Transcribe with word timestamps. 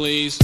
please. 0.00 0.39